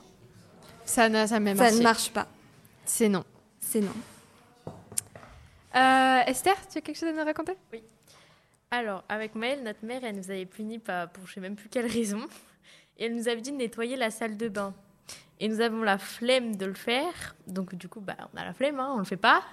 Ça, 0.83 1.07
n'a- 1.07 1.25
ça, 1.27 1.39
ne 1.39 1.81
marche 1.81 2.11
pas. 2.11 2.27
C'est 2.85 3.07
non. 3.07 3.23
C'est 3.61 3.79
non. 3.79 3.93
Euh, 5.75 6.19
Esther, 6.27 6.55
tu 6.69 6.77
as 6.77 6.81
quelque 6.81 6.97
chose 6.99 7.09
à 7.09 7.13
nous 7.13 7.23
raconter? 7.23 7.53
Alors, 8.71 9.03
avec 9.07 9.35
Maëlle, 9.35 9.63
notre 9.63 9.83
mère, 9.85 10.01
elle 10.03 10.15
nous 10.17 10.29
avait 10.29 10.45
punis 10.45 10.79
pas, 10.79 11.07
pour 11.07 11.25
je 11.27 11.33
sais 11.35 11.39
même 11.39 11.55
plus 11.55 11.69
quelle 11.69 11.87
raison. 11.87 12.19
Et 12.97 13.05
elle 13.05 13.15
nous 13.15 13.27
avait 13.27 13.41
dit 13.41 13.51
de 13.51 13.57
nettoyer 13.57 13.95
la 13.95 14.11
salle 14.11 14.37
de 14.37 14.47
bain. 14.47 14.73
Et 15.39 15.47
nous 15.47 15.61
avons 15.61 15.81
la 15.81 15.97
flemme 15.97 16.55
de 16.55 16.65
le 16.65 16.73
faire. 16.73 17.35
Donc, 17.47 17.75
du 17.75 17.89
coup, 17.89 17.99
bah, 17.99 18.15
on 18.33 18.37
a 18.37 18.45
la 18.45 18.53
flemme, 18.53 18.79
hein, 18.79 18.91
on 18.95 18.99
le 18.99 19.03
fait 19.03 19.17
pas. 19.17 19.43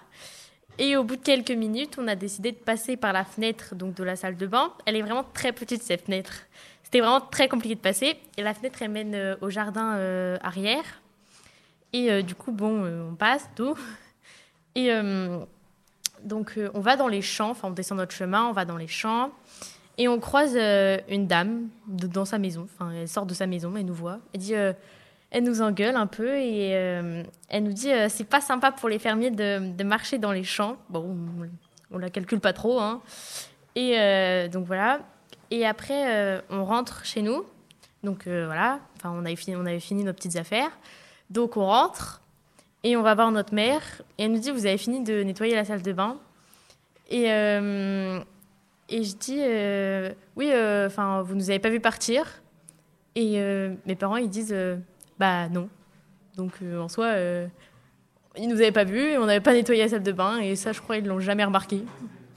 Et 0.78 0.96
au 0.96 1.04
bout 1.04 1.16
de 1.16 1.22
quelques 1.22 1.50
minutes, 1.50 1.96
on 1.98 2.06
a 2.06 2.14
décidé 2.14 2.52
de 2.52 2.56
passer 2.56 2.96
par 2.96 3.12
la 3.12 3.24
fenêtre 3.24 3.74
donc, 3.74 3.94
de 3.94 4.04
la 4.04 4.16
salle 4.16 4.36
de 4.36 4.46
bain. 4.46 4.72
Elle 4.86 4.96
est 4.96 5.02
vraiment 5.02 5.24
très 5.24 5.52
petite, 5.52 5.82
cette 5.82 6.06
fenêtre. 6.06 6.32
C'était 6.84 7.00
vraiment 7.00 7.20
très 7.20 7.48
compliqué 7.48 7.74
de 7.74 7.80
passer. 7.80 8.16
Et 8.36 8.42
la 8.42 8.54
fenêtre, 8.54 8.82
elle 8.82 8.90
mène 8.90 9.14
euh, 9.14 9.36
au 9.40 9.50
jardin 9.50 9.94
euh, 9.96 10.36
arrière. 10.42 11.02
Et 11.92 12.10
euh, 12.10 12.22
du 12.22 12.34
coup, 12.34 12.52
bon, 12.52 12.84
on 13.10 13.14
passe, 13.14 13.48
tout. 13.56 13.76
Et 14.74 14.90
donc, 16.22 16.58
on 16.74 16.80
va 16.80 16.96
dans 16.96 17.08
les 17.08 17.22
champs, 17.22 17.50
enfin, 17.50 17.68
on 17.68 17.72
descend 17.72 17.98
notre 17.98 18.14
chemin, 18.14 18.46
on 18.46 18.52
va 18.52 18.64
dans 18.64 18.76
les 18.76 18.86
champs. 18.86 19.32
Et 20.00 20.08
on 20.08 20.18
croise 20.18 20.54
euh, 20.56 20.96
une 21.10 21.26
dame 21.26 21.68
dans 21.86 22.24
sa 22.24 22.38
maison. 22.38 22.66
Enfin, 22.74 22.90
elle 22.90 23.06
sort 23.06 23.26
de 23.26 23.34
sa 23.34 23.46
maison, 23.46 23.76
elle 23.76 23.84
nous 23.84 23.92
voit. 23.92 24.18
Elle 24.32 24.40
euh, 24.52 25.40
nous 25.42 25.60
engueule 25.60 25.94
un 25.94 26.06
peu 26.06 26.38
et 26.38 26.70
euh, 26.74 27.22
elle 27.50 27.64
nous 27.64 27.74
dit, 27.74 27.90
c'est 28.08 28.24
pas 28.24 28.40
sympa 28.40 28.72
pour 28.72 28.88
les 28.88 28.98
fermiers 28.98 29.30
de, 29.30 29.82
marcher 29.82 30.16
dans 30.16 30.32
les 30.32 30.42
champs. 30.42 30.78
Bon, 30.88 31.04
on, 31.04 31.94
on 31.94 31.98
la 31.98 32.08
calcule 32.08 32.40
pas 32.40 32.54
trop, 32.54 32.80
hein. 32.80 33.02
Et 33.76 34.48
donc 34.48 34.64
voilà. 34.64 35.00
Et 35.50 35.66
après, 35.66 36.42
on 36.48 36.64
rentre 36.64 37.04
chez 37.04 37.20
nous. 37.20 37.44
Donc 38.02 38.26
voilà. 38.26 38.80
Enfin, 38.96 39.12
on 39.14 39.26
avait 39.26 39.36
fini, 39.36 39.54
on 39.54 39.66
avait 39.66 39.80
fini 39.80 40.02
nos 40.02 40.14
petites 40.14 40.36
affaires. 40.36 40.70
Donc 41.28 41.58
on 41.58 41.66
rentre 41.66 42.22
et 42.84 42.96
on 42.96 43.02
va 43.02 43.14
voir 43.14 43.30
notre 43.32 43.52
mère. 43.52 43.82
Et 44.16 44.24
elle 44.24 44.32
nous 44.32 44.38
dit, 44.38 44.50
vous 44.50 44.64
avez 44.64 44.78
fini 44.78 45.04
de 45.04 45.22
nettoyer 45.22 45.54
la 45.54 45.66
salle 45.66 45.82
de 45.82 45.92
bain. 45.92 46.16
Et 47.10 47.28
et 48.90 49.02
je 49.04 49.16
dis, 49.16 49.38
euh, 49.40 50.12
oui, 50.36 50.50
enfin, 50.86 51.22
vous 51.22 51.34
nous 51.34 51.48
avez 51.50 51.58
pas 51.58 51.70
vu 51.70 51.80
partir. 51.80 52.24
Et 53.14 53.40
euh, 53.40 53.74
mes 53.86 53.94
parents, 53.96 54.16
ils 54.16 54.28
disent, 54.30 54.52
euh, 54.52 54.76
bah 55.18 55.48
non. 55.48 55.68
Donc 56.36 56.52
euh, 56.62 56.80
en 56.80 56.88
soi, 56.88 57.06
euh, 57.06 57.46
ils 58.36 58.48
nous 58.48 58.56
avaient 58.56 58.72
pas 58.72 58.84
vus 58.84 59.00
et 59.10 59.18
on 59.18 59.26
n'avait 59.26 59.40
pas 59.40 59.52
nettoyé 59.52 59.82
la 59.82 59.88
salle 59.88 60.02
de 60.02 60.12
bain. 60.12 60.38
Et 60.38 60.54
ça, 60.56 60.72
je 60.72 60.80
crois, 60.80 60.96
ils 60.96 61.06
l'ont 61.06 61.18
jamais 61.20 61.44
remarqué. 61.44 61.82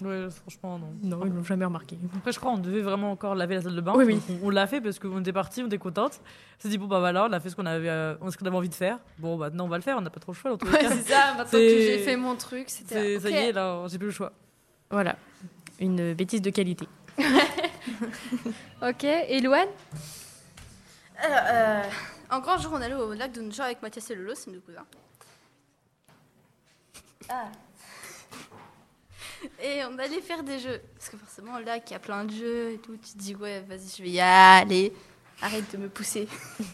Ouais, 0.04 0.28
franchement, 0.32 0.80
non. 0.80 0.94
Non, 1.18 1.26
ils 1.26 1.32
l'ont 1.32 1.44
jamais 1.44 1.64
remarqué. 1.64 1.96
Après, 2.18 2.32
je 2.34 2.40
crois 2.40 2.52
qu'on 2.52 2.58
devait 2.58 2.82
vraiment 2.82 3.12
encore 3.12 3.36
laver 3.36 3.56
la 3.56 3.62
salle 3.62 3.76
de 3.76 3.82
bain. 3.82 3.94
Oui, 3.96 4.04
oui. 4.06 4.20
On, 4.42 4.48
on 4.48 4.50
l'a 4.50 4.68
fait 4.68 4.82
parce 4.82 5.00
qu'on 5.00 5.22
était 5.22 5.32
parti, 5.32 5.62
on 5.64 5.68
était 5.68 5.78
contente. 5.78 6.20
On 6.58 6.62
s'est 6.62 6.70
dit, 6.70 6.78
bon, 6.78 6.88
bah 6.88 7.00
voilà, 7.00 7.28
on 7.30 7.32
a 7.32 7.40
fait 7.40 7.50
ce 7.50 7.56
qu'on 7.56 7.66
avait, 7.68 7.88
euh, 7.88 8.16
ce 8.30 8.36
qu'on 8.36 8.46
avait 8.48 8.58
envie 8.58 8.68
de 8.70 8.74
faire. 8.74 8.98
Bon, 9.20 9.38
bah 9.38 9.50
non, 9.52 9.66
on 9.66 9.70
va 9.70 9.78
le 9.78 9.84
faire, 9.84 9.96
on 9.98 10.02
n'a 10.02 10.10
pas 10.10 10.20
trop 10.20 10.34
le 10.34 10.38
choix 10.38 10.54
Ouais, 10.54 10.60
c'est 10.82 11.10
ça. 11.10 11.36
Maintenant 11.38 11.52
que 11.52 11.58
j'ai 11.60 12.00
fait 12.00 12.18
mon 12.18 12.36
truc, 12.36 12.66
c'était. 12.70 12.96
C'est- 12.96 13.20
Ça 13.20 13.30
y 13.30 13.34
est, 13.36 13.52
là, 13.54 13.84
j'ai 13.88 13.98
plus 13.98 14.08
le 14.08 14.12
choix. 14.14 14.34
Voilà, 14.90 15.16
une 15.80 16.14
bêtise 16.14 16.42
de 16.42 16.50
qualité. 16.50 16.88
Ok. 18.82 19.06
Et 19.06 19.40
Louane? 19.40 19.70
Alors, 21.18 21.40
euh, 21.46 21.84
un 22.30 22.40
grand 22.40 22.58
jour, 22.58 22.72
on 22.74 22.82
allait 22.82 22.96
au 22.96 23.14
lac 23.14 23.32
de 23.32 23.42
Nja 23.42 23.64
avec 23.66 23.82
Mathias 23.82 24.10
et 24.10 24.16
Lolo, 24.16 24.34
c'est 24.36 24.52
nos 24.52 24.60
cousins. 24.60 24.86
Ah. 27.30 27.48
Et 29.62 29.84
on 29.86 29.98
allait 30.00 30.22
faire 30.22 30.44
des 30.44 30.60
jeux. 30.60 30.82
Parce 30.96 31.10
que 31.10 31.18
forcément, 31.18 31.60
là, 31.60 31.78
il 31.78 31.92
y 31.92 31.94
a 31.94 32.00
plein 32.00 32.26
de 32.26 32.34
jeux 32.34 32.72
et 32.72 32.78
tout. 32.78 32.98
Tu 32.98 33.14
te 33.14 33.18
dis, 33.18 33.36
ouais, 33.36 33.62
vas-y, 33.62 33.90
je 33.98 34.04
vais 34.04 34.10
y 34.10 34.20
aller. 34.20 34.94
Arrête 35.42 35.72
de 35.72 35.78
me 35.78 35.90
pousser. 35.90 36.28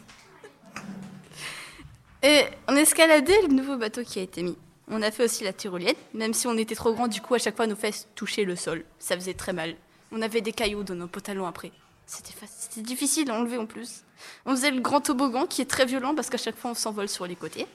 et 2.24 2.46
on 2.68 2.75
escaladait 2.75 3.41
le 3.44 3.48
nouveau 3.50 3.77
bateau 3.77 4.03
qui 4.03 4.20
a 4.20 4.24
été 4.24 4.44
mis. 4.44 4.58
On 4.89 5.01
a 5.01 5.12
fait 5.12 5.25
aussi 5.25 5.43
la 5.43 5.53
tyrolienne, 5.53 5.96
même 6.13 6.34
si 6.34 6.48
on 6.48 6.58
était 6.58 6.75
trop 6.75 6.93
grand, 6.93 7.08
du 7.08 7.22
coup, 7.22 7.36
à 7.36 7.38
chaque 7.38 7.55
fois, 7.55 7.67
nos 7.67 7.75
fesses 7.75 8.08
touchaient 8.15 8.43
le 8.43 8.55
sol. 8.55 8.84
Ça 8.98 9.15
faisait 9.15 9.36
très 9.36 9.53
mal. 9.53 9.75
On 10.12 10.22
avait 10.22 10.41
des 10.41 10.51
cailloux 10.51 10.84
dans 10.84 10.96
nos 10.96 11.08
pantalons 11.08 11.46
après. 11.46 11.72
C'était 12.08 12.81
difficile 12.81 13.29
à 13.29 13.36
enlever 13.36 13.58
en 13.58 13.67
plus. 13.67 14.03
On 14.46 14.51
faisait 14.55 14.72
le 14.72 14.81
grand 14.81 15.00
toboggan 15.00 15.46
qui 15.46 15.62
est 15.62 15.69
très 15.69 15.86
violent 15.86 16.15
parce 16.15 16.29
qu'à 16.31 16.38
chaque 16.38 16.58
fois 16.58 16.72
on 16.72 16.74
s'envole 16.74 17.08
sur 17.08 17.27
les 17.27 17.36
côtés. 17.36 17.67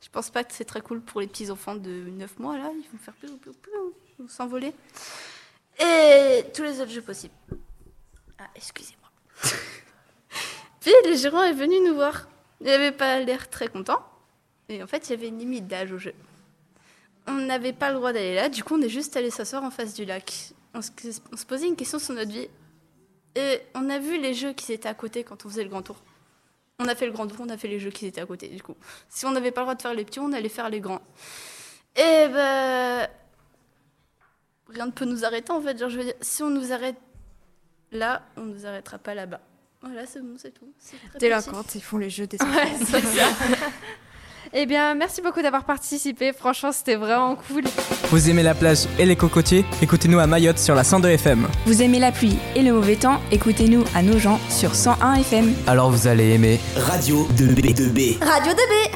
Je 0.00 0.08
pense 0.08 0.30
pas 0.30 0.44
que 0.44 0.54
c'est 0.54 0.64
très 0.64 0.80
cool 0.80 1.00
pour 1.00 1.20
les 1.20 1.26
petits 1.26 1.50
enfants 1.50 1.74
de 1.74 1.90
9 1.90 2.38
mois 2.38 2.56
là, 2.56 2.70
ils 2.72 2.88
vont 2.92 2.98
faire 2.98 3.14
plus, 3.14 3.30
plus, 3.38 3.52
plus, 3.52 4.28
s'envoler. 4.28 4.72
Et 5.80 6.44
tous 6.54 6.62
les 6.62 6.80
autres 6.80 6.92
jeux 6.92 7.02
possibles. 7.02 7.34
Ah, 8.38 8.48
excusez-moi. 8.54 9.10
Puis 10.80 10.92
le 11.06 11.16
gérant 11.16 11.42
est 11.42 11.52
venu 11.52 11.74
nous 11.80 11.94
voir. 11.94 12.28
Il 12.60 12.66
n'avait 12.66 12.92
pas 12.92 13.18
l'air 13.18 13.50
très 13.50 13.66
content. 13.66 14.00
Et 14.70 14.82
en 14.82 14.86
fait, 14.86 15.08
il 15.08 15.10
y 15.10 15.14
avait 15.14 15.28
une 15.28 15.38
limite 15.38 15.66
d'âge 15.66 15.92
au 15.92 15.98
jeu. 15.98 16.14
On 17.26 17.34
n'avait 17.34 17.72
pas 17.72 17.90
le 17.90 17.96
droit 17.96 18.12
d'aller 18.12 18.34
là, 18.34 18.48
du 18.48 18.64
coup 18.64 18.74
on 18.74 18.82
est 18.82 18.88
juste 18.88 19.16
allé 19.16 19.30
s'asseoir 19.30 19.62
en 19.62 19.70
face 19.70 19.94
du 19.94 20.04
lac. 20.04 20.52
On 20.74 20.80
se, 20.80 20.90
on 21.32 21.36
se 21.36 21.44
posait 21.44 21.66
une 21.66 21.76
question 21.76 21.98
sur 21.98 22.14
notre 22.14 22.30
vie. 22.30 22.48
Et 23.34 23.60
on 23.74 23.90
a 23.90 23.98
vu 23.98 24.20
les 24.20 24.34
jeux 24.34 24.52
qui 24.52 24.72
étaient 24.72 24.88
à 24.88 24.94
côté 24.94 25.22
quand 25.22 25.44
on 25.44 25.48
faisait 25.48 25.62
le 25.62 25.68
grand 25.68 25.82
tour. 25.82 26.02
On 26.78 26.88
a 26.88 26.94
fait 26.94 27.06
le 27.06 27.12
grand 27.12 27.26
tour, 27.26 27.36
on 27.40 27.48
a 27.48 27.58
fait 27.58 27.68
les 27.68 27.78
jeux 27.78 27.90
qui 27.90 28.06
étaient 28.06 28.22
à 28.22 28.26
côté, 28.26 28.48
du 28.48 28.62
coup. 28.62 28.74
Si 29.08 29.26
on 29.26 29.32
n'avait 29.32 29.50
pas 29.50 29.60
le 29.60 29.66
droit 29.66 29.74
de 29.74 29.82
faire 29.82 29.92
les 29.92 30.04
petits, 30.04 30.18
on 30.18 30.32
allait 30.32 30.48
faire 30.48 30.70
les 30.70 30.80
grands. 30.80 31.02
Et 31.94 32.26
ben. 32.28 33.06
Rien 34.68 34.86
ne 34.86 34.90
peut 34.92 35.04
nous 35.04 35.24
arrêter, 35.24 35.52
en 35.52 35.60
fait. 35.60 35.78
Genre, 35.78 35.90
je 35.90 35.98
veux 35.98 36.04
dire, 36.04 36.14
si 36.20 36.42
on 36.42 36.48
nous 36.48 36.72
arrête 36.72 36.96
là, 37.92 38.22
on 38.36 38.46
nous 38.46 38.64
arrêtera 38.64 38.98
pas 38.98 39.14
là-bas. 39.14 39.40
Voilà, 39.82 40.06
c'est 40.06 40.20
bon, 40.20 40.36
c'est 40.38 40.52
tout. 40.52 40.72
Délinquantes, 41.18 41.74
ils 41.74 41.82
font 41.82 41.98
les 41.98 42.10
jeux 42.10 42.26
des 42.26 42.38
Ouais, 42.42 42.72
c'est 42.78 43.00
ça. 43.00 43.28
Eh 44.52 44.66
bien, 44.66 44.96
merci 44.96 45.22
beaucoup 45.22 45.42
d'avoir 45.42 45.62
participé. 45.62 46.32
Franchement, 46.32 46.72
c'était 46.72 46.96
vraiment 46.96 47.36
cool. 47.36 47.62
Vous 48.10 48.28
aimez 48.28 48.42
la 48.42 48.54
plage 48.54 48.86
et 48.98 49.06
les 49.06 49.14
cocotiers? 49.14 49.64
Écoutez-nous 49.80 50.18
à 50.18 50.26
Mayotte 50.26 50.58
sur 50.58 50.74
la 50.74 50.82
102 50.82 51.08
FM. 51.10 51.46
Vous 51.66 51.82
aimez 51.82 52.00
la 52.00 52.10
pluie 52.10 52.36
et 52.56 52.62
le 52.62 52.72
mauvais 52.72 52.96
temps? 52.96 53.20
Écoutez-nous 53.30 53.84
à 53.94 54.02
nos 54.02 54.18
gens 54.18 54.40
sur 54.48 54.74
101 54.74 55.14
FM. 55.20 55.54
Alors 55.68 55.92
vous 55.92 56.08
allez 56.08 56.30
aimer 56.34 56.58
Radio 56.74 57.28
2B2B. 57.36 58.18
Radio 58.24 58.52
2B 58.52 58.90